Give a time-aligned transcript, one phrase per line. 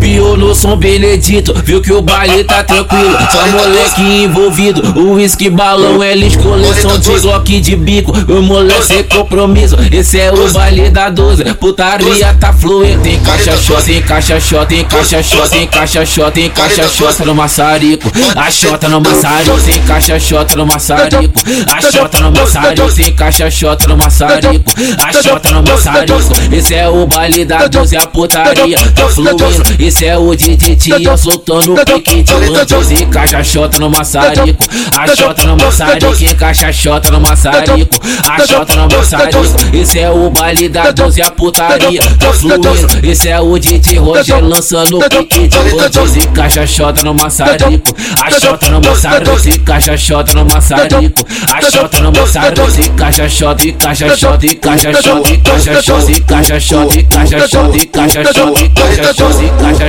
[0.00, 3.16] Piou no São Benedito, viu que o baile tá tranquilo.
[3.30, 8.12] Só moleque envolvido, o uísque balão, eles coleção de Glock de bico.
[8.32, 11.44] O moleque sem compromisso, esse é o baile da 12.
[11.54, 16.32] Putaria tá fluindo, tem caixa shot, tem caixa shot, tem caixa shot, tem caixa shot,
[16.32, 18.10] tem caixa shot no maçarico.
[18.34, 21.42] A shota no maçarico, tem caixa shot no maçarico.
[21.70, 24.72] A shota no maçarico, tem caixa shot no maçarico.
[25.04, 29.89] A shota no maçarico, esse é o baile da 12, a putaria tá fluindo.
[29.90, 34.64] Esse é o DJ Tia soltando pique de bandidos e no maçarico.
[34.96, 37.96] A chota no maçarico, e caixa chota no maçarico.
[38.24, 39.76] A chota no maçarico.
[39.76, 42.70] Esse é o baile da 12, a putaria tá fluindo.
[43.02, 47.96] Esse é o DJ Roger lançando o pique de bandidos e caixa chota no maçarico.
[48.22, 51.26] A chota no maçarico, e caixa chota no maçarico.
[51.52, 55.82] A chota no maçarico, e caixa chota, e caixa chota, e caixa chota, e caixa
[55.82, 59.79] chota, e caixa chota, e caixa chota, e caixa chota, e caixa chota encaixa shot,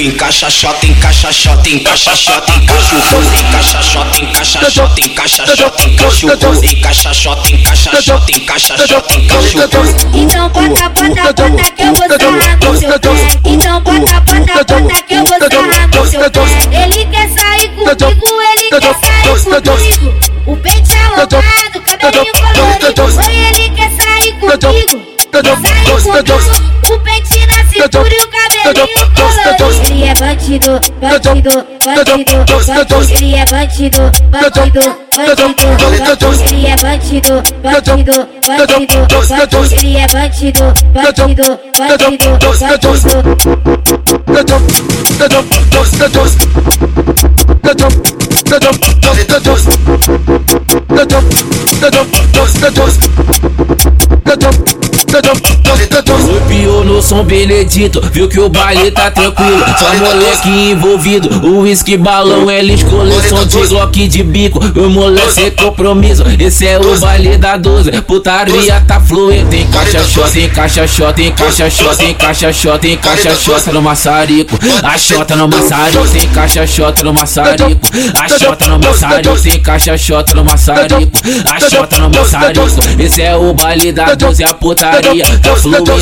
[0.00, 4.70] encaixa shot, encaixa shot, encaixa shot, encaixa shot, encaixa shot, encaixa o encaixa shot, encaixa
[4.70, 6.32] shot, encaixa shot, encaixa o
[6.64, 10.18] encaixa shot, encaixa shot, encaixa shot, encaixa o.
[10.18, 13.08] Então bota, bota, bota que eu vou sarrar no seu pé.
[13.44, 16.40] Então bota, bota, bota que eu vou sarrar no seu pé.
[16.82, 19.22] Ele quer sair comigo, ele quer sair
[19.60, 20.30] comigo.
[20.46, 23.29] O peito é alongado, cabelinho colorido.
[25.42, 26.70] Comigo.
[26.90, 32.46] O pente na cintura e o cabelinho colorido Ele é bandido, bandido, bandido,
[33.16, 34.82] Ele é bandido, bandido,
[35.16, 35.60] bandido,
[36.50, 38.86] Ele é bandido, bandido, bandido
[39.82, 43.20] Ele é bandido, bandido, bandido, bandido
[55.10, 59.64] Subiu no São Benedito, viu que o baile tá tranquilo.
[59.76, 64.60] Só moleque envolvido, o uísque balão, eles coleção de Glock de bico.
[64.78, 67.90] O moleque sem compromisso, esse é o baile da 12.
[68.02, 72.78] Putaria tá fluindo, tem caixa shot, tem caixa shot, tem caixa shot, tem caixa shot,
[72.78, 74.56] tem caixa shot no maçarico.
[74.84, 77.80] A shota no maçarico, tem caixa shot no maçarico.
[78.16, 81.18] A shota no maçarico, tem caixa shot no maçarico.
[81.50, 82.66] A shota no maçarico,
[83.00, 85.92] esse é o baile da 12, a putaria putaria, tá fluindo.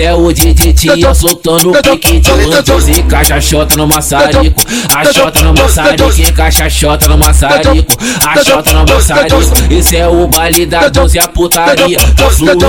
[0.00, 2.88] É o DJ Tia soltando o pique de antes.
[2.88, 4.62] Encaixa a xota no maçarico,
[4.94, 6.20] a xota no maçarico.
[6.20, 7.96] Encaixa a xota no maçarico,
[8.26, 9.72] a xota no maçarico.
[9.72, 12.66] isso é o baile da 12 a putaria, tá fluindo.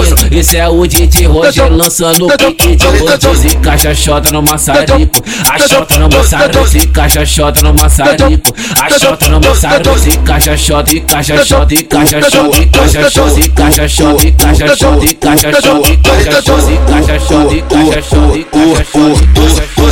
[0.54, 3.46] É o DJ Roger lançando o pique de antes.
[3.46, 6.78] Encaixa a xota no maçarico, a xota no maçarico.
[6.78, 10.10] Encaixa a xota no maçarico, a xota no maçarico.
[10.10, 14.28] Encaixa a xota, encaixa a xota, encaixa a xota, encaixa a xota, encaixa a xota,
[14.28, 15.71] encaixa a xota, encaixa a xota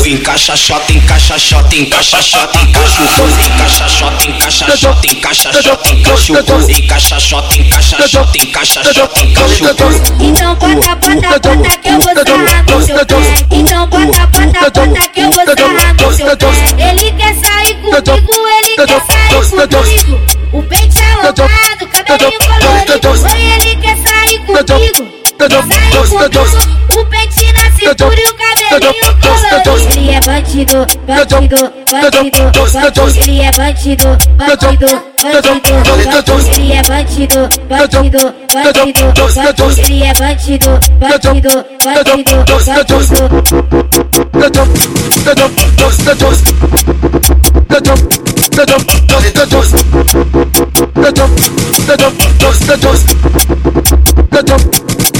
[0.09, 2.67] e caixa chota encaixa shot, encaixa shot, encaixa shot, encaixa shot, encaixa shot, encaixa shot,
[2.67, 8.07] encaixa o gozo, encaixa shot, encaixa shot, encaixa shot, encaixa o gozo, encaixa shot, encaixa
[8.07, 10.01] shot, encaixa shot, encaixa o gozo.
[10.19, 13.16] Então bota, bota, bota que eu vou sarrar no seu pé.
[13.51, 16.46] Então bota, bota, bota que eu vou sarrar no seu pé.
[16.90, 19.29] Ele quer sair comigo, ele quer sair
[19.67, 20.40] comigo.
[20.51, 21.78] O peito é alongado,
[25.99, 31.59] O pente na cintura e o cabelinho colorido Ele é bandido, bandido,
[31.91, 32.39] bandido,
[33.21, 34.87] Ele é bandido, bandido,
[35.21, 35.59] bandido,
[36.55, 39.03] Ele é bandido, bandido, bandido
[39.89, 42.39] Ele é bandido, bandido, bandido,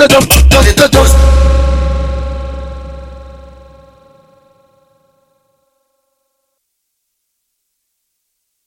[0.08, 1.39] dos, dos, dos, dos.